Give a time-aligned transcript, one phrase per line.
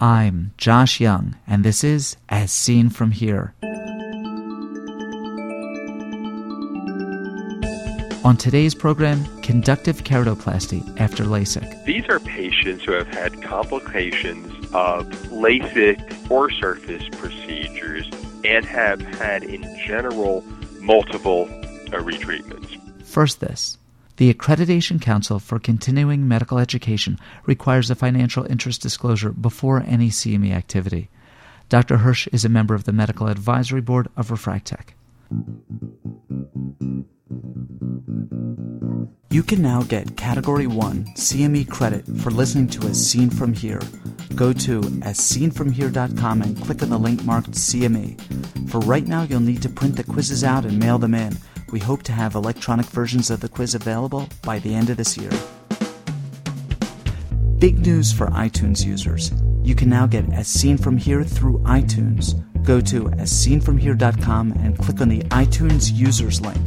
[0.00, 3.52] I'm Josh Young, and this is As Seen From Here.
[8.24, 11.84] On today's program, conductive keratoplasty after LASIK.
[11.84, 18.08] These are patients who have had complications of LASIK or surface procedures
[18.44, 20.44] and have had, in general,
[20.78, 21.48] multiple
[21.88, 22.78] uh, retreatments.
[23.04, 23.78] First, this.
[24.18, 30.52] The Accreditation Council for Continuing Medical Education requires a financial interest disclosure before any CME
[30.52, 31.08] activity.
[31.68, 31.98] Dr.
[31.98, 34.94] Hersh is a member of the Medical Advisory Board of Refractec.
[39.30, 43.80] You can now get Category 1 CME credit for listening to As Seen From Here.
[44.34, 48.68] Go to asseenfromhere.com and click on the link marked CME.
[48.68, 51.36] For right now, you'll need to print the quizzes out and mail them in.
[51.70, 55.18] We hope to have electronic versions of the quiz available by the end of this
[55.18, 55.30] year.
[57.58, 59.32] Big news for iTunes users.
[59.62, 62.42] You can now get As Seen From Here through iTunes.
[62.64, 66.60] Go to asseenfromhere.com and click on the iTunes users link.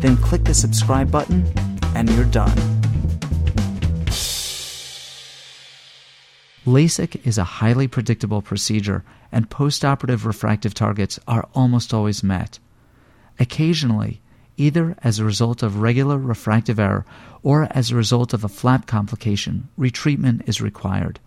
[0.00, 1.50] Then click the subscribe button,
[1.94, 2.56] and you're done.
[6.66, 12.58] LASIK is a highly predictable procedure, and postoperative refractive targets are almost always met.
[13.38, 14.20] Occasionally,
[14.56, 17.04] either as a result of regular refractive error
[17.42, 21.20] or as a result of a flap complication, retreatment is required.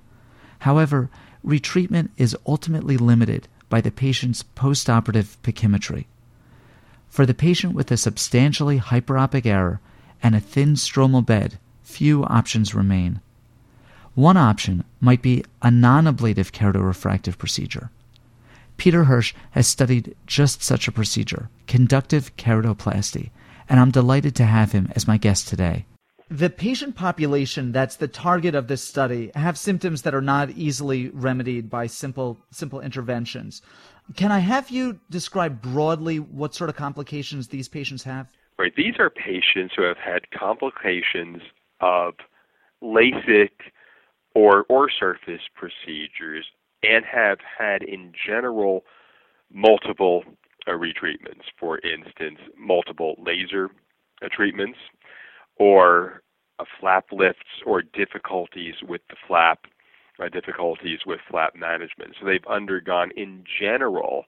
[0.60, 1.10] However,
[1.46, 6.06] retreatment is ultimately limited by the patient's postoperative pachymetry.
[7.10, 9.80] For the patient with a substantially hyperopic error
[10.22, 13.22] and a thin stromal bed, few options remain.
[14.14, 17.92] One option might be a non ablative keratorefractive procedure.
[18.78, 23.32] Peter Hersh has studied just such a procedure, conductive keratoplasty,
[23.68, 25.86] and I'm delighted to have him as my guest today.
[26.30, 31.10] The patient population that's the target of this study have symptoms that are not easily
[31.10, 33.62] remedied by simple simple interventions.
[34.16, 38.28] Can I have you describe broadly what sort of complications these patients have?
[38.60, 38.76] Right.
[38.76, 41.42] These are patients who have had complications
[41.80, 42.16] of
[42.84, 43.52] LASIK
[44.36, 46.46] or or surface procedures
[46.88, 48.84] and have had in general
[49.52, 50.24] multiple
[50.68, 51.44] uh, retreatments.
[51.60, 53.70] For instance, multiple laser
[54.22, 54.78] uh, treatments
[55.58, 56.22] or
[56.60, 59.66] uh, flap lifts or difficulties with the flap,
[60.24, 62.16] uh, difficulties with flap management.
[62.20, 64.26] So they've undergone in general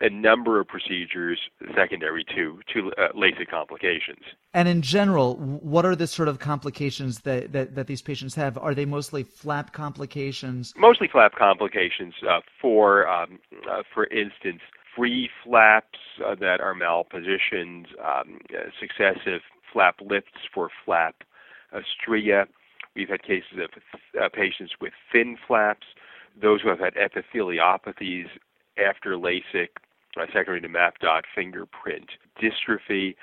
[0.00, 1.38] a number of procedures
[1.74, 4.20] secondary to to uh, LASIK complications.
[4.54, 8.56] And in general, what are the sort of complications that, that, that these patients have?
[8.58, 10.72] Are they mostly flap complications?
[10.76, 12.14] Mostly flap complications.
[12.28, 13.38] Uh, for um,
[13.70, 14.60] uh, for instance,
[14.96, 21.16] free flaps uh, that are malpositioned, um, uh, successive flap lifts for flap
[21.72, 22.46] stria.
[22.96, 23.70] We've had cases of
[24.20, 25.86] uh, patients with thin flaps,
[26.40, 28.26] those who have had epitheliopathies
[28.76, 29.68] after LASIK
[30.16, 32.10] secondary to MAP-dot fingerprint
[32.40, 33.14] dystrophy,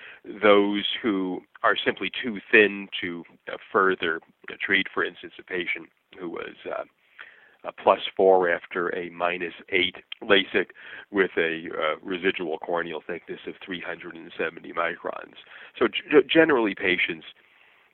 [0.41, 4.19] those who are simply too thin to uh, further
[4.61, 5.89] treat, for instance, a patient
[6.19, 6.83] who was uh,
[7.63, 10.67] a plus four after a minus eight LASIK
[11.11, 15.35] with a uh, residual corneal thickness of 370 microns.
[15.77, 17.25] So g- generally, patients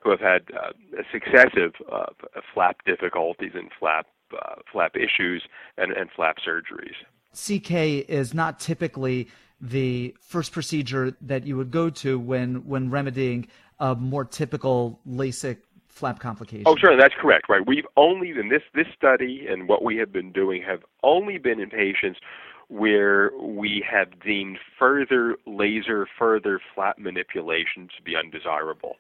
[0.02, 0.74] who have had uh,
[1.12, 2.08] successive uh,
[2.54, 5.44] flap difficulties and flap uh, flap issues
[5.78, 6.96] and, and flap surgeries.
[7.33, 7.71] CK
[8.09, 9.27] is not typically
[9.59, 13.47] the first procedure that you would go to when when remedying
[13.79, 15.57] a more typical LASIK
[15.88, 16.63] flap complication.
[16.66, 17.47] Oh, sure, that's correct.
[17.49, 21.38] Right, we've only in this this study and what we have been doing have only
[21.38, 22.19] been in patients
[22.67, 28.95] where we have deemed further laser, further flap manipulation to be undesirable.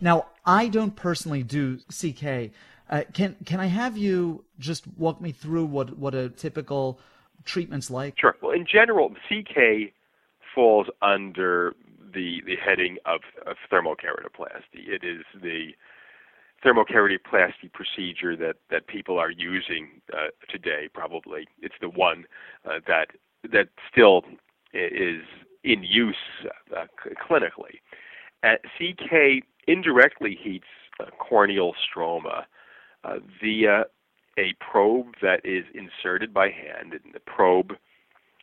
[0.00, 2.52] Now, I don't personally do CK.
[2.88, 7.00] Uh, can can I have you just walk me through what what a typical
[7.44, 8.18] treatment's like?
[8.18, 8.36] Sure.
[8.40, 9.92] Well, in general, CK
[10.54, 11.74] falls under
[12.12, 14.88] the the heading of, of thermokeratoplasty.
[14.88, 15.72] It is the
[16.64, 20.88] thermokeratoplasty procedure that, that people are using uh, today.
[20.92, 22.24] Probably it's the one
[22.64, 23.08] uh, that
[23.52, 24.22] that still
[24.72, 25.22] is
[25.64, 26.16] in use
[26.76, 26.84] uh,
[27.28, 27.80] clinically.
[28.78, 30.66] CK indirectly heats
[31.00, 32.44] uh, corneal stroma
[33.04, 33.84] uh, via
[34.38, 36.92] a probe that is inserted by hand.
[36.92, 37.72] And the probe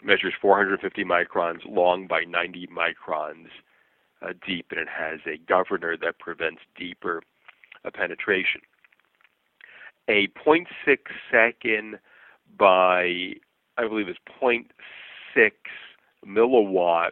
[0.04, 3.48] measures 450 microns long by 90 microns
[4.22, 7.22] uh, deep, and it has a governor that prevents deeper
[7.86, 8.62] uh, penetration.
[10.10, 10.66] A 0.6
[11.32, 12.00] second
[12.58, 13.34] by,
[13.78, 15.52] I believe it's 0.6
[16.26, 17.12] milliwatt,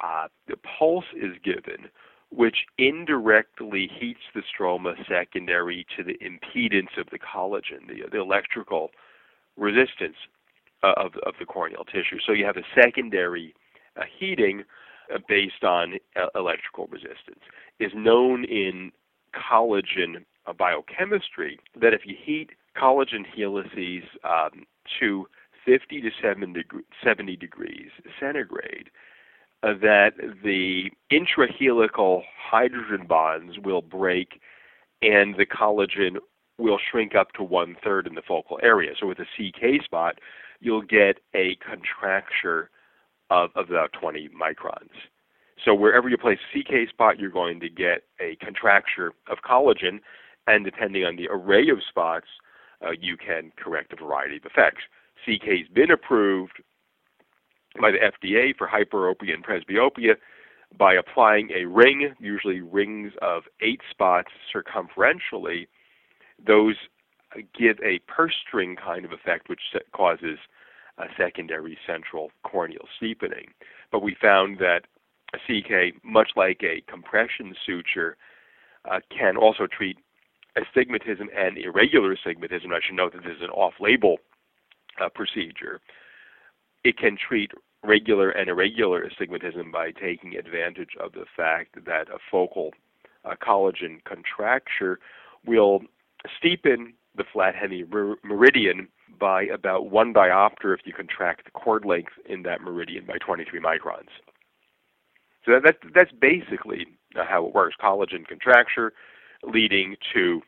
[0.00, 1.88] uh, the pulse is given
[2.30, 8.90] which indirectly heats the stroma secondary to the impedance of the collagen, the, the electrical
[9.56, 10.16] resistance
[10.82, 12.18] uh, of, of the corneal tissue.
[12.26, 13.54] So you have a secondary
[13.96, 14.64] uh, heating
[15.14, 17.40] uh, based on uh, electrical resistance.
[17.78, 18.92] Is known in
[19.34, 24.66] collagen uh, biochemistry that if you heat collagen helices um,
[25.00, 25.26] to
[25.64, 26.10] 50 to
[27.02, 27.90] 70 degrees
[28.20, 28.90] centigrade,
[29.74, 30.12] that
[30.44, 34.40] the intrahelical hydrogen bonds will break
[35.02, 36.16] and the collagen
[36.58, 38.92] will shrink up to one third in the focal area.
[38.98, 40.18] So with a CK spot,
[40.60, 42.70] you'll get a contracture
[43.30, 44.90] of, of about 20 microns.
[45.64, 50.00] So wherever you place CK spot, you're going to get a contracture of collagen,
[50.46, 52.26] and depending on the array of spots,
[52.86, 54.82] uh, you can correct a variety of effects.
[55.26, 56.62] CK's been approved
[57.80, 60.16] by the FDA for hyperopia and presbyopia
[60.76, 65.68] by applying a ring, usually rings of eight spots circumferentially.
[66.44, 66.76] Those
[67.58, 69.60] give a purse string kind of effect, which
[69.92, 70.38] causes
[70.98, 73.48] a secondary central corneal steepening.
[73.92, 74.82] But we found that
[75.34, 78.16] CK, much like a compression suture,
[78.90, 79.98] uh, can also treat
[80.56, 82.72] astigmatism and irregular astigmatism.
[82.72, 84.18] I should note that this is an off-label
[85.00, 85.80] uh, procedure.
[86.86, 87.50] It can treat
[87.82, 92.74] regular and irregular astigmatism by taking advantage of the fact that a focal
[93.24, 95.00] uh, collagen contracture
[95.44, 95.80] will
[96.40, 97.82] steepen the flat hemi
[98.22, 98.86] meridian
[99.18, 103.58] by about one diopter if you contract the cord length in that meridian by 23
[103.58, 104.14] microns.
[105.44, 106.86] So that, that that's basically
[107.16, 108.92] how it works: collagen contracture
[109.42, 110.40] leading to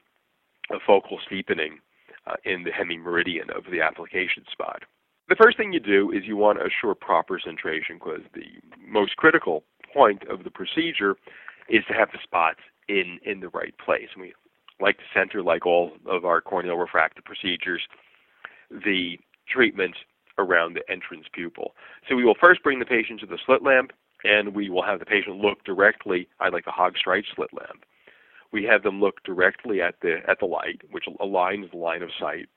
[0.71, 1.81] a focal steepening
[2.29, 4.85] uh, in the hemimeridian of the application spot.
[5.29, 8.47] The first thing you do is you want to assure proper centration because the
[8.87, 11.17] most critical point of the procedure
[11.69, 14.09] is to have the spots in, in the right place.
[14.15, 14.33] And we
[14.81, 17.83] like to center, like all of our corneal refractive procedures,
[18.71, 19.97] the treatment
[20.39, 21.75] around the entrance pupil.
[22.09, 23.93] So we will first bring the patient to the slit lamp,
[24.25, 26.29] and we will have the patient look directly.
[26.41, 27.85] I like the Haag-Streit slit lamp.
[28.51, 32.09] We have them look directly at the at the light, which aligns the line of
[32.19, 32.49] sight,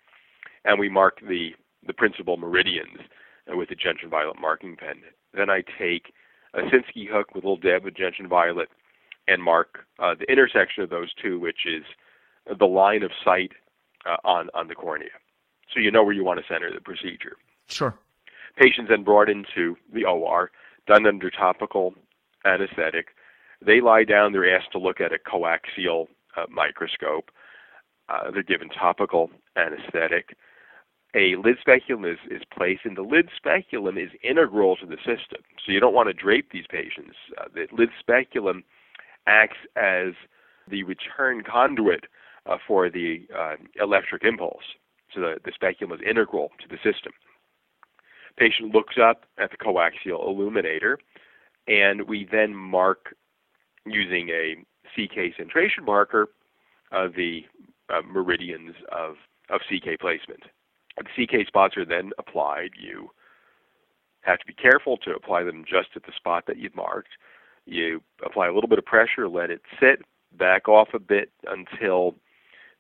[0.64, 1.54] and we mark the
[1.86, 3.00] the principal meridians
[3.52, 5.02] uh, with a gentian violet marking pen.
[5.34, 6.14] Then I take
[6.54, 8.70] a Sinskey hook with a little dab of gentian violet
[9.28, 11.84] and mark uh, the intersection of those two, which is
[12.58, 13.52] the line of sight
[14.06, 15.10] uh, on on the cornea.
[15.74, 17.38] So you know where you want to center the procedure.
[17.68, 17.96] Sure.
[18.58, 20.52] Patients then brought into the OR,
[20.88, 21.94] done under topical
[22.46, 23.10] anesthetic.
[23.66, 24.34] They lie down.
[24.34, 27.32] They're asked to look at a coaxial uh, microscope.
[28.10, 30.36] Uh, they're given topical anesthetic
[31.16, 35.42] a lid speculum is, is placed, and the lid speculum is integral to the system.
[35.66, 37.16] So you don't want to drape these patients.
[37.38, 38.64] Uh, the lid speculum
[39.28, 40.14] acts as
[40.70, 42.06] the return conduit
[42.46, 44.64] uh, for the uh, electric impulse.
[45.14, 47.12] So the, the speculum is integral to the system.
[48.38, 50.98] Patient looks up at the coaxial illuminator,
[51.68, 53.16] and we then mark
[53.86, 54.56] using a
[54.96, 56.30] CK centration marker
[56.92, 57.42] uh, the
[57.90, 59.16] uh, meridians of,
[59.50, 60.44] of CK placement.
[60.98, 62.72] The CK spots are then applied.
[62.80, 63.10] You
[64.22, 67.10] have to be careful to apply them just at the spot that you've marked.
[67.66, 70.02] You apply a little bit of pressure, let it sit,
[70.38, 72.16] back off a bit until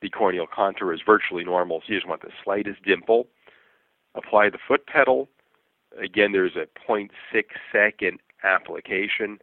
[0.01, 1.81] the corneal contour is virtually normal.
[1.81, 3.27] So you just want the slightest dimple.
[4.15, 5.29] Apply the foot pedal.
[6.01, 7.09] Again, there's a 0.6
[7.71, 9.39] second application.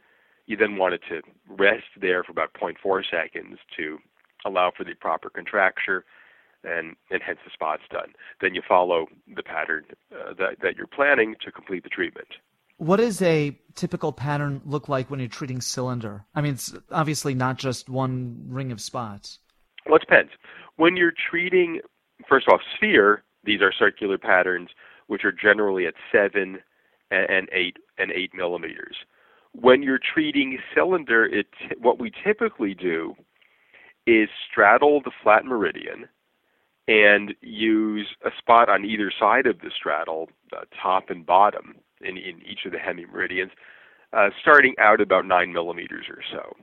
[0.47, 3.99] You then want it to rest there for about 0.4 seconds to
[4.45, 6.05] allow for the proper contracture
[6.65, 8.13] and, and hence the spot's done.
[8.41, 12.29] Then you follow the pattern uh, that, that you're planning to complete the treatment.
[12.79, 16.25] What does a typical pattern look like when you're treating cylinder?
[16.35, 19.41] I mean, it's obviously not just one ring of spots.
[19.87, 20.31] Well, it depends.
[20.77, 21.81] When you're treating,
[22.29, 24.69] first off, sphere, these are circular patterns,
[25.09, 26.59] which are generally at seven
[27.11, 28.97] and eight and eight millimeters.
[29.53, 31.47] When you're treating cylinder, it
[31.81, 33.15] what we typically do
[34.07, 36.09] is straddle the flat meridian
[36.89, 42.17] and use a spot on either side of the straddle, uh, top and bottom, in,
[42.17, 43.51] in each of the hemimeridians,
[44.15, 46.57] uh, starting out about nine millimeters or so.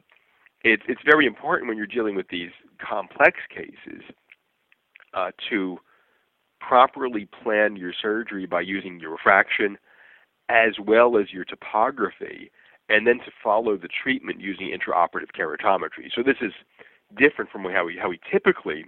[0.63, 2.49] It, it's very important when you're dealing with these
[2.81, 4.01] complex cases
[5.13, 5.77] uh, to
[6.59, 9.77] properly plan your surgery by using your refraction
[10.49, 12.51] as well as your topography,
[12.89, 16.09] and then to follow the treatment using intraoperative keratometry.
[16.15, 16.51] So this is
[17.17, 18.85] different from how we how we typically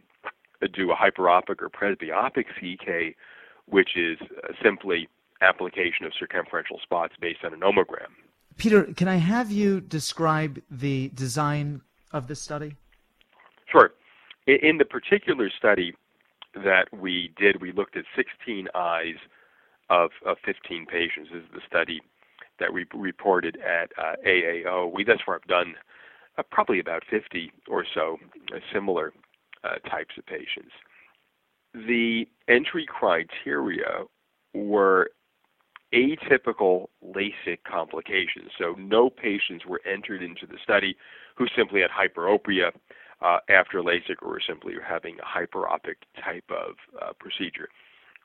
[0.74, 3.16] do a hyperopic or presbyopic CK,
[3.66, 5.08] which is uh, simply
[5.42, 8.10] application of circumferential spots based on a nomogram.
[8.58, 12.76] Peter, can I have you describe the design of this study?
[13.72, 13.92] Sure.
[14.48, 15.94] In the particular study,
[16.64, 19.16] that we did, we looked at 16 eyes
[19.90, 21.30] of, of 15 patients.
[21.32, 22.02] This is the study
[22.60, 24.92] that we reported at uh, AAO.
[24.92, 25.76] We thus far have done
[26.38, 28.18] uh, probably about 50 or so
[28.54, 29.14] uh, similar
[29.64, 30.72] uh, types of patients.
[31.74, 34.06] The entry criteria
[34.54, 35.10] were
[35.94, 38.52] atypical LASIK complications.
[38.58, 40.96] So no patients were entered into the study
[41.36, 42.72] who simply had hyperopia
[43.22, 47.70] uh, after LASIK or were simply having a hyperopic type of uh, procedure.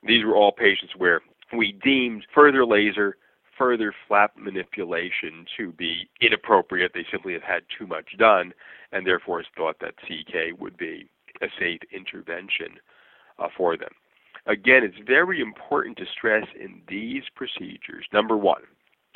[0.02, 1.20] These were all patients where
[1.56, 3.16] we deemed further laser,
[3.56, 6.92] further flap manipulation to be inappropriate.
[6.94, 8.52] They simply have had too much done
[8.90, 11.08] and therefore thought that CK would be
[11.42, 12.78] a safe intervention
[13.38, 13.90] uh, for them.
[14.46, 18.62] Again, it's very important to stress in these procedures number one,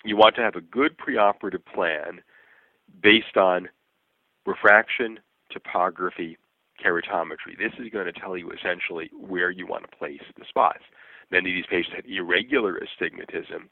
[0.05, 2.21] you want to have a good preoperative plan
[3.03, 3.69] based on
[4.47, 5.19] refraction,
[5.51, 6.39] topography,
[6.85, 7.59] keratometry.
[7.59, 10.83] This is going to tell you essentially where you want to place the spots.
[11.31, 13.69] Many of these patients have irregular astigmatism,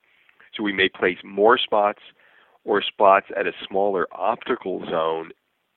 [0.56, 2.00] so we may place more spots
[2.64, 5.30] or spots at a smaller optical zone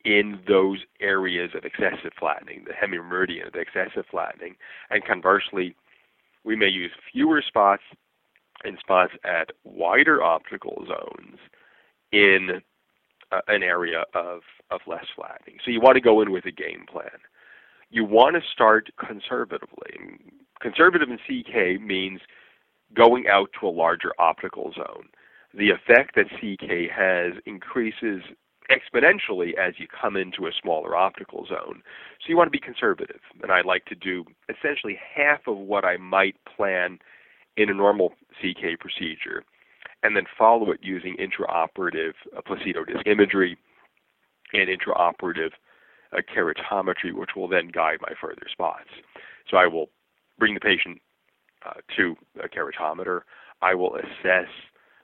[0.07, 4.55] in those areas of excessive flattening, the hemimeridian of excessive flattening.
[4.89, 5.75] And conversely,
[6.45, 7.83] we may use fewer spots
[8.63, 11.39] and spots at wider optical zones
[12.13, 12.61] in
[13.33, 15.57] uh, an area of, of less flattening.
[15.65, 17.19] So you want to go in with a game plan.
[17.89, 19.91] You want to start conservatively.
[20.61, 22.21] Conservative in CK means
[22.93, 25.09] going out to a larger optical zone.
[25.53, 28.21] The effect that CK has increases
[28.71, 31.81] exponentially as you come into a smaller optical zone.
[32.19, 33.21] So you want to be conservative.
[33.41, 36.99] And I like to do essentially half of what I might plan
[37.55, 39.43] in a normal CK procedure
[40.03, 43.57] and then follow it using intraoperative uh, placido disc imagery
[44.53, 45.51] and intraoperative
[46.13, 48.89] uh, keratometry, which will then guide my further spots.
[49.49, 49.89] So I will
[50.37, 51.01] bring the patient
[51.65, 53.21] uh, to a keratometer.
[53.61, 54.49] I will assess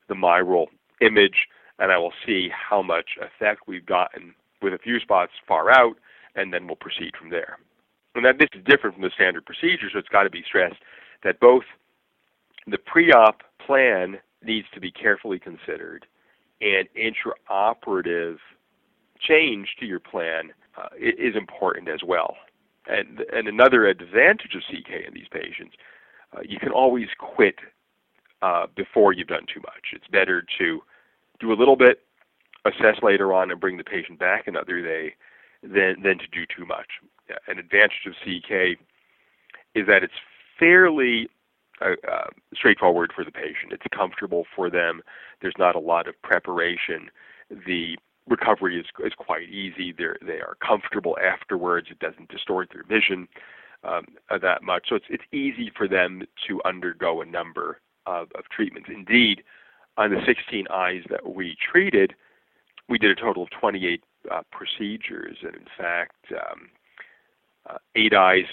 [0.07, 0.67] the myral
[1.01, 1.47] image
[1.83, 5.97] and I will see how much effect we've gotten with a few spots far out,
[6.33, 7.59] and then we'll proceed from there.
[8.15, 10.77] And that this is different from the standard procedure, so it's got to be stressed
[11.25, 11.65] that both
[12.67, 16.05] the pre-op plan needs to be carefully considered,
[16.61, 18.37] and intraoperative
[19.19, 22.37] change to your plan uh, is important as well.
[22.87, 25.75] And and another advantage of CK in these patients,
[26.33, 27.55] uh, you can always quit
[28.41, 29.91] uh, before you've done too much.
[29.91, 30.81] It's better to
[31.43, 31.99] do a little bit,
[32.65, 35.15] assess later on, and bring the patient back another day
[35.61, 36.87] than, than to do too much.
[37.47, 38.79] An advantage of CK
[39.75, 40.13] is that it's
[40.59, 41.29] fairly
[41.81, 43.71] uh, uh, straightforward for the patient.
[43.71, 45.01] It's comfortable for them.
[45.41, 47.09] There's not a lot of preparation.
[47.49, 47.97] The
[48.27, 49.93] recovery is is quite easy.
[49.97, 51.87] They're they are comfortable afterwards.
[51.89, 53.27] It doesn't distort their vision
[53.83, 54.85] um, that much.
[54.89, 58.89] So it's it's easy for them to undergo a number of, of treatments.
[58.93, 59.43] Indeed,
[59.97, 62.13] on the 16 eyes that we treated,
[62.89, 66.69] we did a total of 28 uh, procedures, and in fact, um,
[67.69, 68.45] uh, eight eyes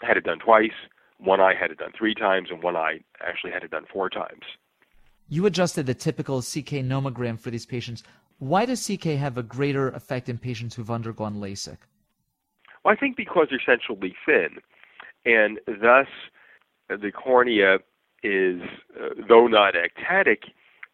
[0.00, 0.72] had it done twice,
[1.18, 4.08] one eye had it done three times, and one eye actually had it done four
[4.08, 4.42] times.
[5.28, 8.02] You adjusted the typical CK nomogram for these patients.
[8.38, 11.78] Why does CK have a greater effect in patients who've undergone LASIK?
[12.84, 14.58] Well, I think because they're centrally thin,
[15.24, 16.06] and thus
[16.88, 17.78] the cornea
[18.22, 18.62] is,
[18.98, 20.44] uh, though not ectatic,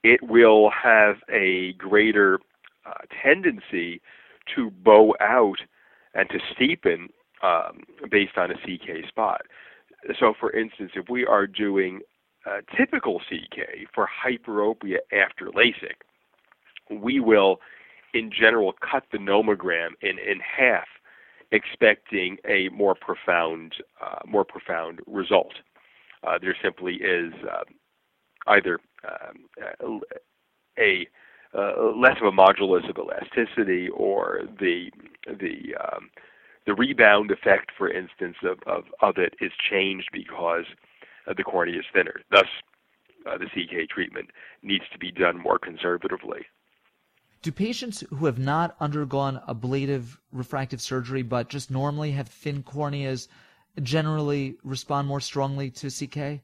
[0.04, 2.38] it will have a greater
[2.86, 2.92] uh,
[3.22, 4.00] tendency
[4.54, 5.58] to bow out
[6.14, 7.08] and to steepen
[7.42, 7.80] um,
[8.10, 9.42] based on a CK spot.
[10.20, 12.02] So, for instance, if we are doing
[12.46, 15.96] a typical CK for hyperopia after LASIK,
[16.90, 17.60] we will,
[18.12, 20.84] in general, cut the nomogram in, in half,
[21.50, 25.54] expecting a more profound, uh, more profound result.
[26.22, 27.64] Uh, there simply is uh,
[28.46, 30.00] either um,
[30.78, 31.06] a
[31.56, 34.90] uh, less of a modulus of elasticity or the
[35.26, 36.10] the um,
[36.66, 40.64] the rebound effect, for instance, of, of, of it is changed because
[41.26, 42.20] uh, the cornea is thinner.
[42.30, 42.46] Thus,
[43.26, 44.30] uh, the CK treatment
[44.62, 46.46] needs to be done more conservatively.
[47.42, 53.28] Do patients who have not undergone ablative refractive surgery but just normally have thin corneas
[53.82, 56.40] generally respond more strongly to CK?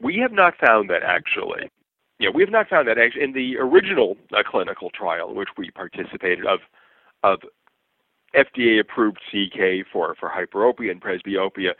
[0.00, 1.70] We have not found that actually.
[2.18, 5.50] Yeah, we have not found that actually in the original uh, clinical trial in which
[5.56, 6.60] we participated of
[7.22, 7.40] of
[8.34, 11.72] FDA approved CK for for hyperopia and presbyopia.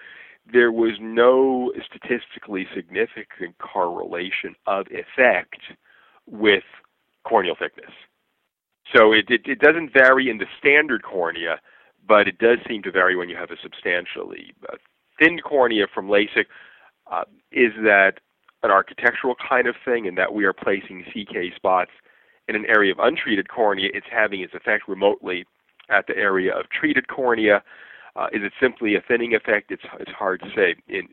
[0.51, 5.61] There was no statistically significant correlation of effect
[6.27, 6.63] with
[7.27, 7.91] corneal thickness.
[8.95, 11.59] So it, it, it doesn't vary in the standard cornea,
[12.07, 14.77] but it does seem to vary when you have a substantially uh,
[15.19, 16.47] thinned cornea from LASIK
[17.11, 18.15] uh, is that
[18.63, 21.91] an architectural kind of thing, and that we are placing CK spots
[22.49, 23.91] in an area of untreated cornea.
[23.93, 25.45] It's having its effect remotely
[25.89, 27.63] at the area of treated cornea.
[28.17, 29.71] Uh, is it simply a thinning effect?
[29.71, 30.75] It's it's hard to say.
[30.89, 31.09] In,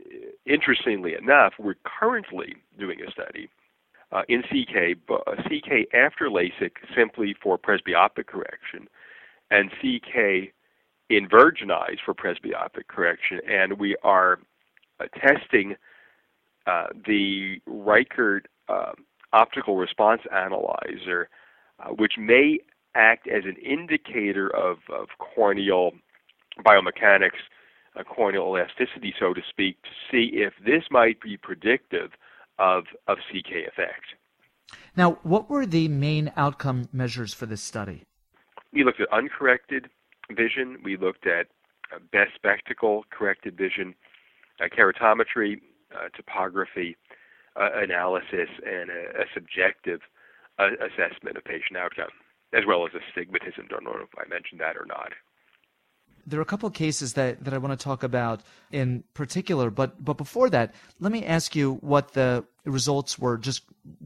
[0.46, 3.50] interestingly enough, we're currently doing a study
[4.14, 8.88] uh, in CK, uh, CK after LASIK simply for presbyopic correction,
[9.52, 10.54] and CK
[11.10, 14.38] in virgin eyes for presbyopic correction, and we are uh,
[15.20, 15.76] testing
[16.66, 18.94] uh, the Reichert uh,
[19.34, 21.30] optical response analyzer,
[21.80, 22.60] uh, which may
[22.96, 25.92] act as an indicator of, of corneal
[26.66, 27.42] biomechanics,
[28.00, 32.12] uh, corneal elasticity, so to speak, to see if this might be predictive
[32.60, 34.06] of, of CK effect.
[34.96, 38.04] Now, what were the main outcome measures for this study?
[38.72, 39.90] We looked at uncorrected
[40.32, 41.48] vision, we looked at
[41.94, 43.96] uh, best spectacle corrected vision,
[44.60, 45.62] uh, keratometry,
[45.93, 46.95] uh, topography
[47.55, 50.01] uh, analysis, and a, a subjective
[50.60, 52.10] uh, assessment of patient outcome,
[52.53, 53.67] as well as astigmatism.
[53.69, 55.12] Don't know if I mentioned that or not.
[56.25, 59.69] There are a couple of cases that, that I want to talk about in particular,
[59.69, 63.63] but but before that, let me ask you what the results were just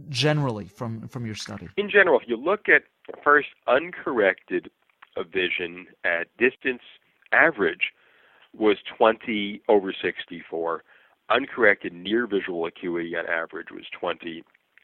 [0.09, 1.69] generally from from your study.
[1.77, 2.83] In general, if you look at
[3.23, 4.71] first uncorrected
[5.31, 6.81] vision at distance
[7.31, 7.93] average
[8.57, 10.83] was 20 over 64.
[11.29, 14.43] Uncorrected near visual acuity on average was 20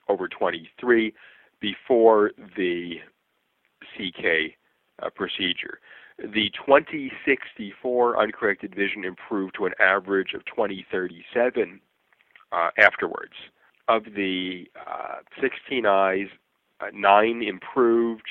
[0.09, 1.13] over 23
[1.59, 2.95] before the
[3.95, 4.55] CK
[5.01, 5.79] uh, procedure.
[6.19, 11.79] The 2064 uncorrected vision improved to an average of 2037
[12.51, 13.33] uh, afterwards.
[13.87, 16.27] Of the uh, 16 eyes,
[16.79, 18.27] uh, nine improved,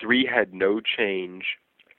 [0.00, 1.44] three had no change,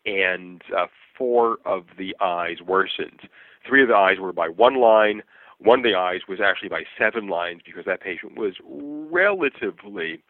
[0.08, 3.30] and uh, four of the eyes worsened.
[3.68, 5.22] Three of the eyes were by one line.
[5.60, 10.24] One of the eyes was actually by seven lines because that patient was relatively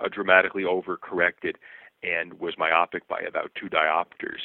[0.00, 1.54] uh, dramatically overcorrected
[2.02, 4.40] and was myopic by about two diopters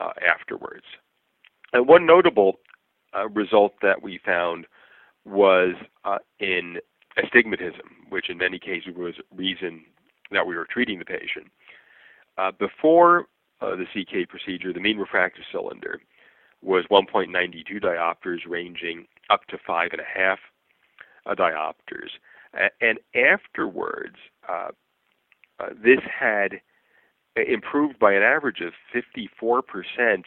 [0.00, 0.84] uh, afterwards.
[1.72, 2.58] And one notable
[3.16, 4.66] uh, result that we found
[5.24, 6.78] was uh, in
[7.22, 9.84] astigmatism, which in many cases was reason
[10.30, 11.50] that we were treating the patient.
[12.38, 13.26] Uh, before
[13.60, 16.00] uh, the CK procedure, the mean refractive cylinder
[16.62, 20.38] was 1.92 diopters, ranging up to five and a half
[21.26, 22.10] uh, diopters.
[22.80, 24.16] and afterwards,
[24.48, 24.68] uh,
[25.58, 26.60] uh, this had
[27.36, 30.22] improved by an average of 54%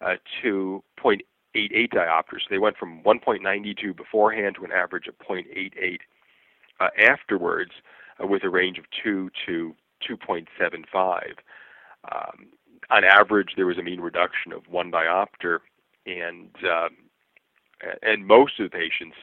[0.00, 2.40] uh, to 0.88 diopters.
[2.42, 5.98] So They went from 1.92 beforehand to an average of 0.88
[6.80, 7.72] uh, afterwards,
[8.22, 9.74] uh, with a range of 2 to
[10.08, 11.22] 2.75.
[12.12, 12.46] Um,
[12.90, 15.58] on average, there was a mean reduction of one diopter,
[16.06, 16.96] and um,
[18.02, 19.16] and most of the patients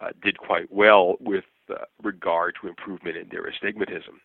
[0.00, 4.20] uh, did quite well with uh, regard to improvement in their astigmatism.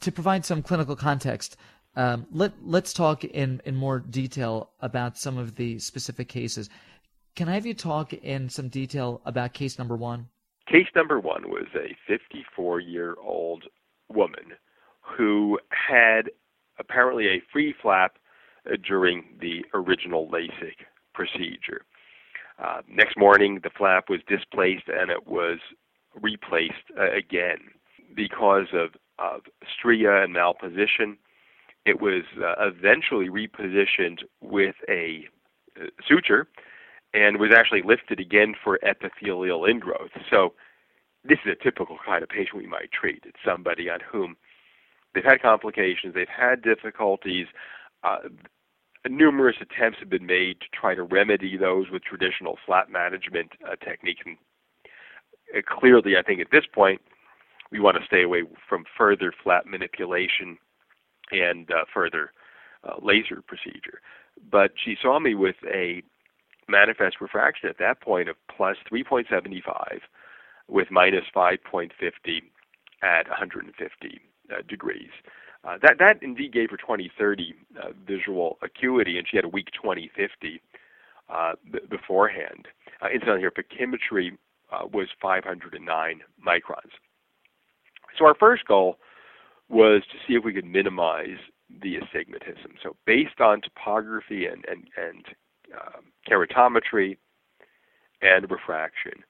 [0.00, 1.56] To provide some clinical context,
[1.96, 6.70] um, let let's talk in in more detail about some of the specific cases.
[7.36, 10.28] Can I have you talk in some detail about case number one?
[10.68, 13.64] Case number one was a 54 year old
[14.08, 14.52] woman
[15.00, 16.30] who had
[16.78, 18.19] apparently a free flap uh,
[18.86, 21.82] during the original LASIK procedure.
[22.62, 25.58] Uh, next morning, the flap was displaced and it was
[26.20, 27.58] replaced uh, again
[28.14, 31.16] because of, of stria and malposition.
[31.86, 35.24] It was uh, eventually repositioned with a
[35.80, 36.48] uh, suture
[37.14, 40.10] and was actually lifted again for epithelial ingrowth.
[40.30, 40.54] So,
[41.22, 43.24] this is a typical kind of patient we might treat.
[43.26, 44.36] It's somebody on whom
[45.14, 47.46] they've had complications, they've had difficulties.
[48.02, 48.28] Uh,
[49.08, 53.76] numerous attempts have been made to try to remedy those with traditional flap management uh,
[53.76, 54.22] techniques.
[54.24, 54.36] And
[55.56, 57.00] uh, clearly, I think at this point,
[57.72, 60.58] we want to stay away from further flap manipulation
[61.30, 62.32] and uh, further
[62.84, 64.00] uh, laser procedure.
[64.50, 66.02] But she saw me with a
[66.68, 70.00] manifest refraction at that point of plus 3.75
[70.68, 71.90] with minus 5.50
[73.02, 75.10] at 150 uh, degrees.
[75.62, 79.68] Uh, that that indeed gave her 2030 uh, visual acuity, and she had a weak
[79.74, 80.60] 2050
[81.28, 82.66] uh, b- beforehand.
[83.02, 84.36] Uh, incidentally, her pachymetry
[84.72, 86.90] uh, was 509 microns.
[88.18, 88.96] So our first goal
[89.68, 91.38] was to see if we could minimize
[91.82, 92.74] the astigmatism.
[92.82, 95.24] So based on topography and and and
[95.74, 97.18] um, keratometry
[98.22, 99.24] and refraction,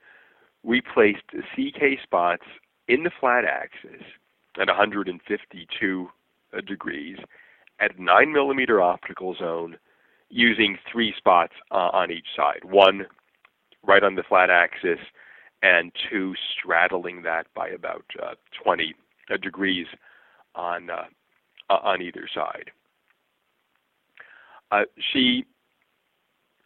[0.63, 1.23] we placed
[1.55, 2.45] CK spots
[2.89, 4.05] in the flat axis
[4.61, 6.20] at 152 uh,
[6.67, 7.19] degrees
[7.81, 9.77] at 9 millimeter optical zone
[10.29, 12.61] using three spots uh, on each side.
[12.63, 13.07] One
[13.85, 14.99] right on the flat axis,
[15.63, 18.95] and two straddling that by about uh, 20
[19.31, 19.87] uh, degrees
[20.55, 21.05] on uh,
[21.69, 22.71] on either side.
[24.73, 24.83] Uh,
[25.13, 25.45] she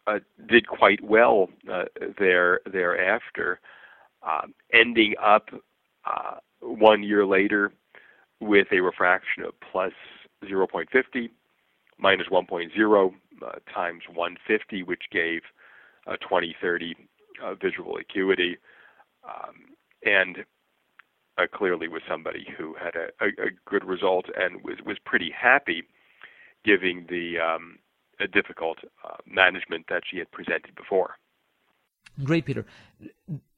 [0.07, 0.19] uh,
[0.49, 1.85] did quite well uh,
[2.19, 3.61] there thereafter,
[4.23, 5.49] um, ending up
[6.05, 7.73] uh, one year later
[8.41, 9.93] with a refraction of plus
[10.45, 11.31] 0.50
[11.99, 15.43] minus 1.0 uh, times 150, which gave
[16.07, 16.95] uh, 2030
[17.43, 18.57] uh, visual acuity,
[19.25, 19.55] um,
[20.05, 20.45] and
[21.39, 25.33] uh, clearly was somebody who had a, a, a, good result and was was pretty
[25.37, 25.83] happy,
[26.65, 27.79] giving the um,
[28.21, 31.17] a difficult uh, management that she had presented before.
[32.23, 32.65] Great, Peter.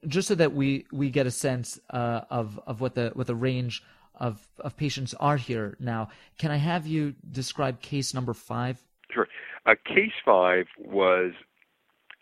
[0.07, 3.35] Just so that we, we get a sense uh, of of what the what the
[3.35, 3.83] range
[4.17, 8.81] of of patients are here now, can I have you describe case number five?
[9.11, 9.27] Sure.
[9.65, 11.33] Uh, case five was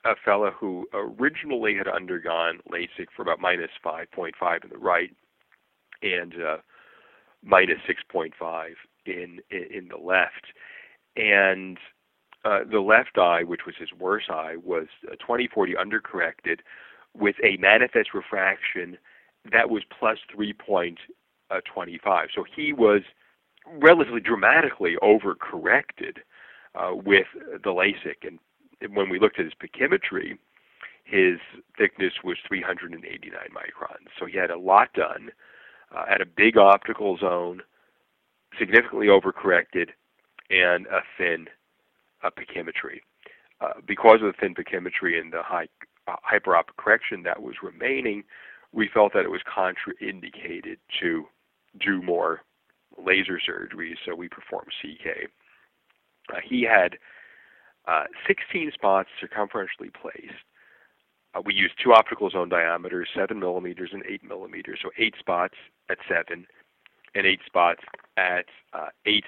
[0.05, 5.09] a fellow who originally had undergone LASIK for about minus 5.5 in the right
[6.03, 6.57] and uh,
[7.43, 8.31] minus 6.5
[9.07, 10.53] in, in the left,
[11.15, 11.77] and
[12.43, 14.87] uh, the left eye, which was his worst eye, was
[15.27, 16.59] 20/40 undercorrected
[17.15, 18.97] with a manifest refraction
[19.51, 20.17] that was plus
[21.51, 22.27] 3.25.
[22.33, 23.01] So he was
[23.67, 26.17] relatively dramatically overcorrected
[26.75, 27.27] uh, with
[27.63, 28.27] the LASIK.
[28.27, 28.39] And
[28.95, 30.37] when we looked at his pachymetry,
[31.03, 31.39] his
[31.77, 34.07] thickness was 389 microns.
[34.19, 35.29] So he had a lot done,
[35.95, 37.61] uh, had a big optical zone,
[38.57, 39.89] significantly overcorrected,
[40.49, 41.47] and a thin
[42.23, 43.01] uh, pachymetry.
[43.61, 45.67] Uh, because of the thin pachymetry and the high
[46.07, 48.23] uh, hyperopic correction that was remaining,
[48.71, 51.25] we felt that it was contraindicated to
[51.79, 52.41] do more
[52.97, 55.29] laser surgeries, so we performed CK.
[56.33, 56.97] Uh, he had
[57.87, 60.33] uh, 16 spots circumferentially placed.
[61.33, 65.55] Uh, we used two optical zone diameters, 7 millimeters and 8 millimeters, so 8 spots
[65.89, 66.47] at 7
[67.13, 67.81] and 8 spots
[68.17, 69.23] at uh, 8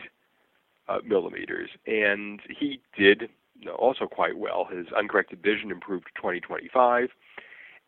[0.87, 3.29] uh, millimeters, and he did
[3.77, 4.65] also quite well.
[4.65, 7.09] His uncorrected vision improved to 2025,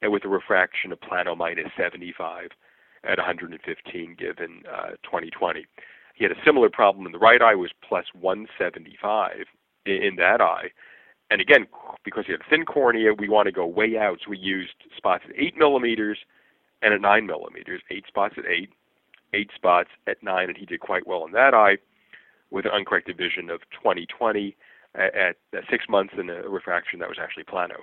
[0.01, 2.49] and with a refraction of plano minus 75
[3.03, 5.65] at 115 given uh, 2020.
[6.15, 9.45] He had a similar problem in the right eye, was plus 175
[9.85, 10.71] in, that eye.
[11.31, 11.67] And again,
[12.03, 15.23] because he had thin cornea, we want to go way out, so we used spots
[15.29, 16.19] at 8 millimeters
[16.81, 17.81] and at 9 millimeters.
[17.89, 18.69] 8 spots at 8,
[19.33, 21.77] 8 spots at 9, and he did quite well in that eye
[22.51, 24.57] with an uncorrected vision of 2020
[24.95, 25.35] at, at
[25.69, 27.75] six months and a refraction that was actually plano.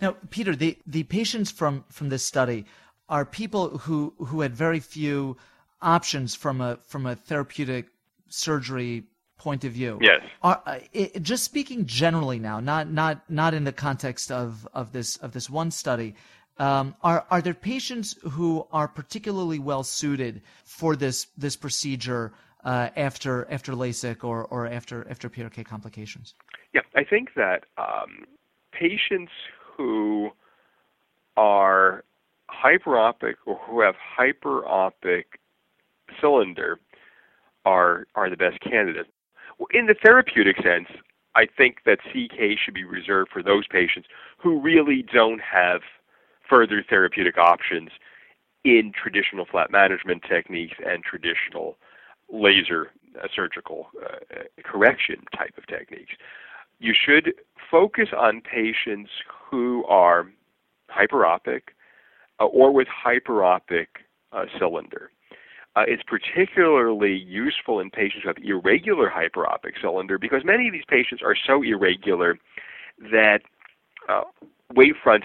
[0.00, 2.66] Now, Peter, the, the patients from, from this study
[3.08, 5.36] are people who, who had very few
[5.80, 7.86] options from a from a therapeutic
[8.28, 9.04] surgery
[9.38, 9.98] point of view.
[10.00, 10.20] Yes.
[10.42, 14.92] Are, uh, it, just speaking generally now, not not not in the context of, of
[14.92, 16.14] this of this one study,
[16.58, 22.32] um, are are there patients who are particularly well suited for this this procedure
[22.64, 26.34] uh, after after LASIK or, or after after PRK complications?
[26.74, 28.26] Yeah, I think that um,
[28.72, 29.32] patients
[29.76, 30.30] who
[31.36, 32.04] are
[32.50, 35.24] hyperopic or who have hyperopic
[36.20, 36.78] cylinder
[37.64, 39.08] are are the best candidates.
[39.72, 40.88] In the therapeutic sense,
[41.34, 44.08] I think that CK should be reserved for those patients
[44.38, 45.82] who really don't have
[46.48, 47.90] further therapeutic options
[48.64, 51.76] in traditional flap management techniques and traditional
[52.30, 52.90] laser
[53.22, 56.12] uh, surgical uh, correction type of techniques.
[56.78, 57.34] You should
[57.70, 59.10] focus on patients
[59.50, 60.30] who are
[60.90, 61.62] hyperopic
[62.40, 63.86] uh, or with hyperopic
[64.32, 65.10] uh, cylinder.
[65.76, 70.84] Uh, it's particularly useful in patients who have irregular hyperopic cylinder because many of these
[70.88, 72.36] patients are so irregular
[73.12, 73.40] that
[74.08, 74.22] uh,
[74.74, 75.24] wavefront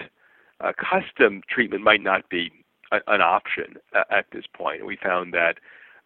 [0.60, 2.50] uh, custom treatment might not be
[2.92, 4.86] a, an option uh, at this point.
[4.86, 5.54] We found that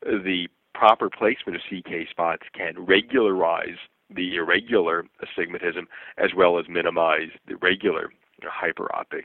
[0.02, 3.76] the proper placement of CK spots can regularize
[4.14, 8.10] the irregular astigmatism as well as minimize the regular
[8.42, 9.24] hyperopic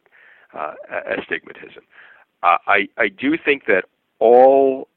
[0.53, 0.73] uh,
[1.17, 1.83] astigmatism.
[2.41, 3.85] Uh, I, I do think that
[4.19, 4.87] all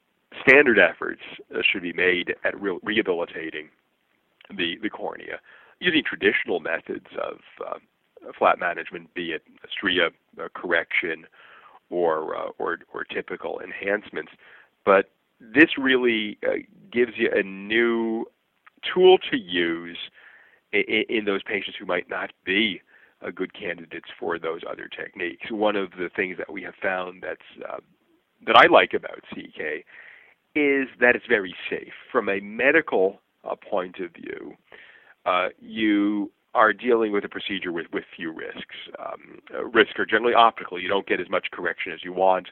[0.41, 1.21] standard efforts
[1.55, 3.69] uh, should be made at re- rehabilitating
[4.55, 5.39] the, the cornea
[5.79, 7.77] using traditional methods of uh,
[8.37, 10.09] flap management, be it stria
[10.41, 11.25] uh, correction
[11.89, 14.31] or, uh, or, or typical enhancements.
[14.85, 16.57] But this really uh,
[16.91, 18.25] gives you a new
[18.93, 19.97] tool to use
[20.71, 22.81] in, in, those patients who might not be
[23.25, 25.51] uh, good candidates for those other techniques.
[25.51, 27.77] One of the things that we have found that's uh,
[28.45, 29.83] that I like about CK
[30.55, 34.53] is that it's very safe from a medical uh, point of view.
[35.25, 38.75] Uh, you are dealing with a procedure with, with few risks.
[38.99, 40.81] Um, uh, risks are generally optical.
[40.81, 42.47] You don't get as much correction as you want.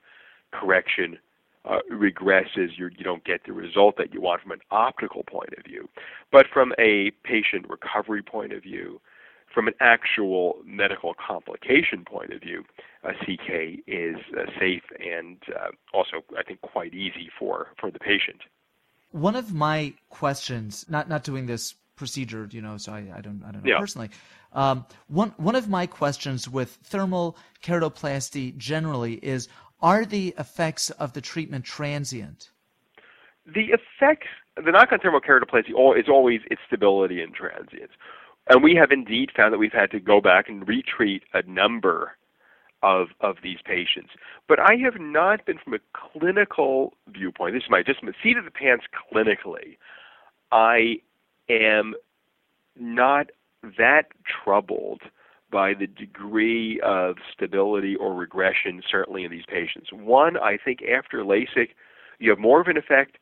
[0.52, 1.18] Correction
[1.66, 2.70] uh, regresses.
[2.78, 5.64] You're, you do not get the result that you want from an optical point of
[5.64, 5.90] view.
[6.32, 9.02] But from a patient recovery point of view,
[9.56, 12.66] from an actual medical complication point of view,
[13.06, 17.98] a CK is uh, safe and uh, also, I think, quite easy for, for the
[17.98, 18.42] patient.
[19.12, 23.42] One of my questions, not not doing this procedure, you know, so I, I don't
[23.48, 23.80] I don't know yeah.
[23.80, 24.10] personally.
[24.52, 29.48] Um, one one of my questions with thermal keratoplasty generally is:
[29.80, 32.50] Are the effects of the treatment transient?
[33.46, 37.94] The effects, the knock on thermal keratoplasty is always its stability and transience.
[38.48, 42.18] And we have indeed found that we've had to go back and retreat a number
[42.84, 44.12] of of these patients.
[44.48, 47.56] But I have not been from a clinical viewpoint.
[47.56, 49.78] This is my just my seat of the pants clinically.
[50.52, 50.98] I
[51.50, 51.96] am
[52.78, 53.28] not
[53.78, 54.10] that
[54.44, 55.02] troubled
[55.52, 59.92] by the degree of stability or regression, certainly in these patients.
[59.92, 61.70] One, I think after LASIK,
[62.20, 63.18] you have more of an effect,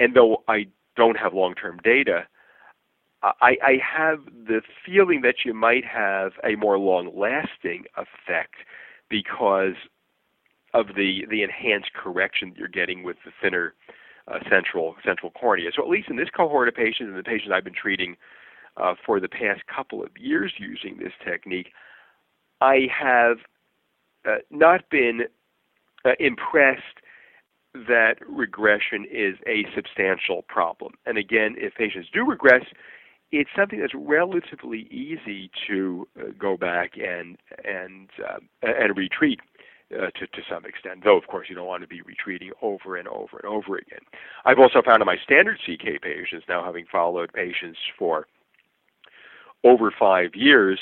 [0.00, 2.26] and though I don't have long term data,
[3.22, 8.56] I, I have the feeling that you might have a more long lasting effect
[9.08, 9.74] because
[10.74, 13.74] of the, the enhanced correction that you're getting with the thinner
[14.28, 15.70] uh, central central cornea.
[15.74, 18.16] So at least in this cohort of patients and the patients I've been treating
[18.76, 21.68] uh, for the past couple of years using this technique,
[22.60, 23.38] I have
[24.28, 25.22] uh, not been
[26.04, 26.82] uh, impressed
[27.88, 30.94] that regression is a substantial problem.
[31.04, 32.64] And again, if patients do regress,
[33.32, 39.40] it's something that's relatively easy to uh, go back and and uh, and retreat
[39.92, 41.02] uh, to to some extent.
[41.04, 44.00] Though of course you don't want to be retreating over and over and over again.
[44.44, 48.26] I've also found in my standard CK patients now, having followed patients for
[49.64, 50.78] over five years,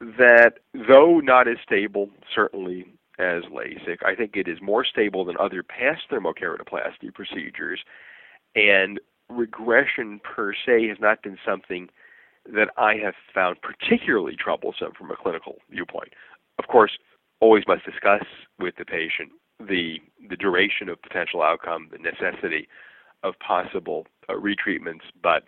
[0.00, 0.54] that
[0.88, 2.86] though not as stable, certainly
[3.18, 7.80] as LASIK, I think it is more stable than other past thermokeratoplasty procedures,
[8.54, 11.88] and regression per se has not been something
[12.52, 16.12] that I have found particularly troublesome from a clinical viewpoint.
[16.58, 16.92] Of course,
[17.40, 18.24] always must discuss
[18.58, 19.30] with the patient
[19.60, 22.68] the the duration of potential outcome, the necessity
[23.22, 25.44] of possible uh, retreatments, but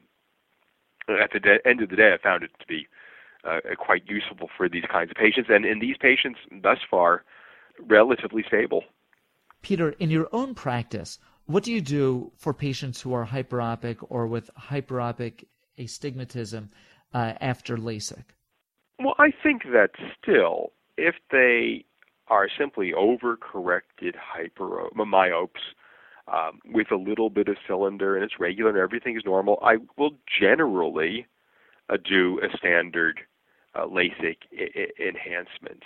[1.08, 2.86] at the de- end of the day, I found it to be
[3.44, 7.24] uh, quite useful for these kinds of patients, and in these patients, thus far,
[7.80, 8.84] relatively stable.
[9.62, 14.26] Peter, in your own practice, what do you do for patients who are hyperopic or
[14.26, 15.44] with hyperopic
[15.78, 16.70] astigmatism
[17.12, 18.24] uh, after LASIK?
[18.98, 21.84] Well, I think that still, if they
[22.28, 25.60] are simply overcorrected hyper myopes
[26.32, 29.76] um, with a little bit of cylinder and it's regular and everything is normal, I
[29.98, 31.26] will generally
[31.90, 33.20] uh, do a standard
[33.74, 35.82] uh, LASIK I- enhancement.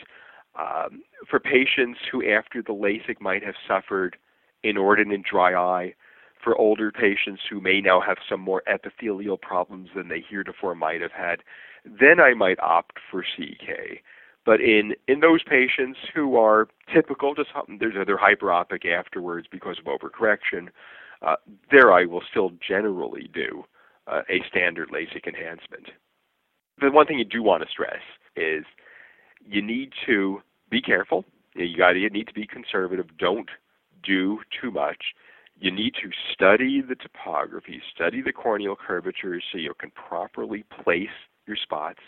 [0.58, 4.16] Um, for patients who, after the LASIK, might have suffered
[4.62, 5.94] inordinate dry eye
[6.42, 11.00] for older patients who may now have some more epithelial problems than they heretofore might
[11.00, 11.40] have had,
[11.84, 14.00] then I might opt for CK.
[14.46, 19.84] But in, in those patients who are typical, just they're, they're hyperopic afterwards because of
[19.84, 20.68] overcorrection,
[21.20, 21.36] uh,
[21.70, 23.64] there I will still generally do
[24.06, 25.90] uh, a standard LASIK enhancement.
[26.80, 28.00] The one thing you do want to stress
[28.36, 28.64] is
[29.44, 30.40] you need to
[30.70, 31.24] be careful.
[31.54, 33.06] You got to need to be conservative.
[33.18, 33.50] Don't
[34.02, 35.14] do too much.
[35.58, 41.08] You need to study the topography, study the corneal curvatures so you can properly place
[41.46, 42.00] your spots.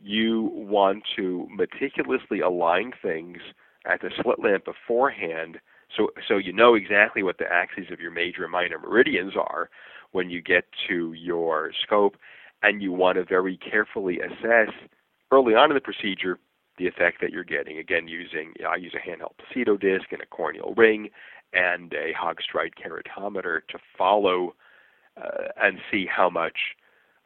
[0.00, 3.38] You want to meticulously align things
[3.86, 5.58] at the slit lamp beforehand
[5.96, 9.70] so so you know exactly what the axes of your major and minor meridians are
[10.12, 12.16] when you get to your scope
[12.62, 14.72] and you want to very carefully assess
[15.32, 16.38] early on in the procedure
[16.80, 17.78] the effect that you're getting.
[17.78, 21.10] Again, using I use a handheld Placido disc and a corneal ring
[21.52, 24.54] and a Haag-Streit keratometer to follow
[25.16, 26.56] uh, and see how much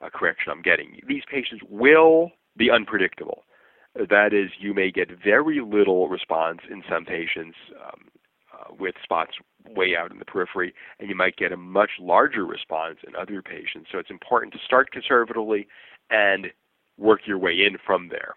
[0.05, 0.99] uh, correction I'm getting.
[1.07, 3.45] These patients will be unpredictable.
[3.95, 8.09] That is, you may get very little response in some patients um,
[8.53, 9.35] uh, with spots
[9.77, 13.41] way out in the periphery, and you might get a much larger response in other
[13.41, 13.89] patients.
[13.93, 15.69] So it's important to start conservatively
[16.11, 16.49] and
[16.99, 18.35] work your way in from there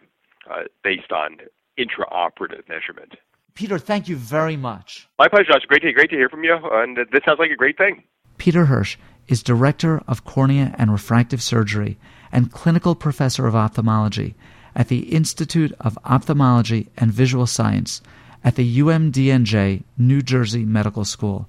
[0.50, 1.38] uh, based on
[1.78, 3.16] intraoperative measurement.
[3.54, 5.08] Peter, thank you very much.
[5.18, 5.66] My pleasure, Josh.
[5.68, 8.04] Great to, great to hear from you, and this sounds like a great thing.
[8.38, 11.98] Peter Hersh is Director of Cornea and Refractive Surgery
[12.32, 14.36] and Clinical Professor of Ophthalmology
[14.76, 18.02] at the Institute of Ophthalmology and Visual Science
[18.44, 21.48] at the UMDNJ New Jersey Medical School.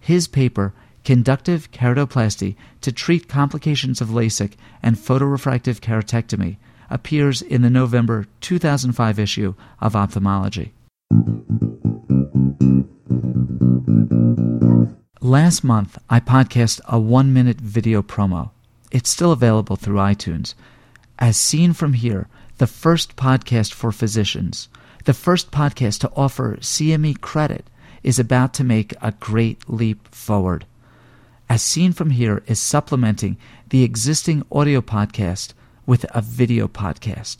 [0.00, 6.56] His paper, Conductive Keratoplasty to Treat Complications of LASIK and Photorefractive Keratectomy,
[6.90, 10.72] appears in the November 2005 issue of Ophthalmology.
[15.20, 18.50] Last month, I podcast a one minute video promo.
[18.90, 20.54] It's still available through iTunes.
[21.18, 24.68] As seen from here, the first podcast for physicians,
[25.04, 27.66] the first podcast to offer CME credit,
[28.02, 30.64] is about to make a great leap forward.
[31.48, 33.36] As seen from here is supplementing
[33.70, 35.52] the existing audio podcast
[35.88, 37.38] with a video podcast.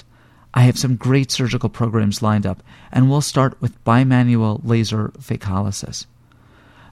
[0.55, 6.07] I have some great surgical programs lined up, and we'll start with bimanual laser phacolysis.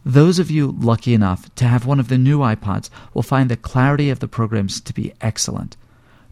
[0.05, 3.57] Those of you lucky enough to have one of the new iPods will find the
[3.57, 5.79] clarity of the programs to be excellent.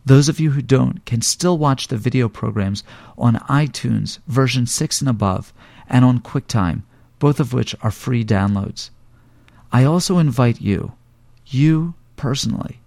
[0.05, 2.85] Those of you who don't can still watch the video programs
[3.17, 5.55] on iTunes version 6 and above
[5.89, 6.83] and on QuickTime,
[7.19, 8.91] both of which are free downloads.
[9.73, 10.93] I also invite you,
[11.47, 12.81] you personally,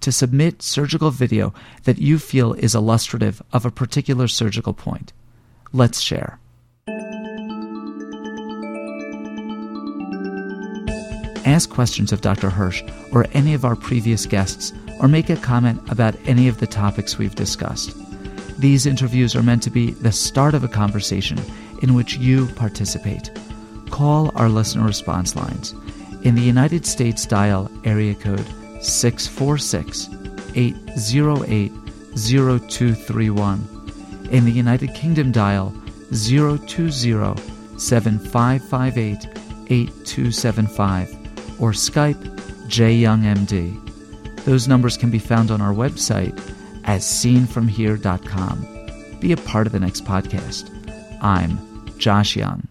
[0.00, 1.52] to submit surgical video
[1.84, 5.12] that you feel is illustrative of a particular surgical point.
[5.72, 6.38] Let's share.
[11.44, 12.50] Ask questions of Dr.
[12.50, 12.82] Hersh
[13.14, 17.16] or any of our previous guests, or make a comment about any of the topics
[17.16, 17.96] we've discussed.
[18.58, 21.38] These interviews are meant to be the start of a conversation
[21.82, 23.30] in which you participate.
[23.90, 25.72] Call our listener response lines.
[26.22, 28.46] In the United States, dial area code
[28.80, 30.08] 646
[30.54, 31.72] 808
[32.16, 34.28] 0231.
[34.30, 35.74] In the United Kingdom, dial
[36.10, 37.34] 020
[37.78, 39.26] 7558
[39.70, 41.10] 8275
[41.60, 42.22] or Skype
[42.68, 43.84] jyoungmd.
[44.44, 46.38] Those numbers can be found on our website
[46.82, 49.18] asseenfromhere.com.
[49.20, 50.70] Be a part of the next podcast.
[51.20, 51.58] I'm
[51.98, 52.68] Josh Young.